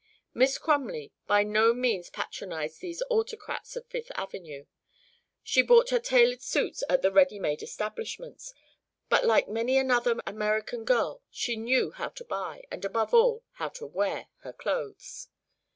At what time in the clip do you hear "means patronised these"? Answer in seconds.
1.75-3.03